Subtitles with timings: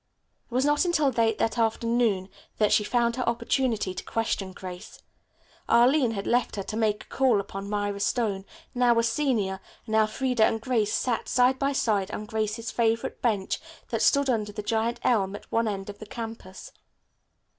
[0.49, 4.97] It was not until late that afternoon that she found her opportunity to question Grace.
[5.69, 9.95] Arline had left her to make a call upon Myra Stone, now a senior, and
[9.95, 13.59] Elfreda and Grace sat side by side on Grace's favorite bench
[13.91, 16.71] that stood under the giant elm at one end of the campus.